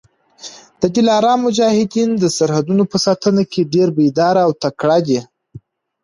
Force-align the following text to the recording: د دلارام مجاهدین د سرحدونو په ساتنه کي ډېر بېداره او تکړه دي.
د 0.81 0.83
دلارام 0.95 1.39
مجاهدین 1.47 2.09
د 2.17 2.23
سرحدونو 2.37 2.83
په 2.91 2.97
ساتنه 3.05 3.43
کي 3.51 3.61
ډېر 3.73 3.87
بېداره 3.97 4.41
او 4.47 4.51
تکړه 4.63 4.97
دي. 5.07 5.19